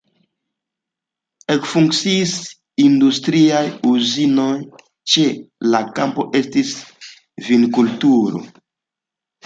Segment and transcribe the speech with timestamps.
[1.55, 2.33] Ekfunkciis
[2.85, 3.63] industriaj
[3.93, 4.51] uzinoj,
[5.15, 5.29] ĉe
[5.71, 6.77] la kampoj estis
[7.53, 8.47] vinkulturo.